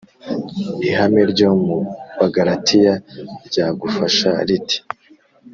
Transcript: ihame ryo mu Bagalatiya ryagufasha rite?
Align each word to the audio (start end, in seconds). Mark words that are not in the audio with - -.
ihame 0.87 1.21
ryo 1.31 1.49
mu 1.63 1.77
Bagalatiya 2.19 2.93
ryagufasha 3.47 4.29
rite? 4.47 4.77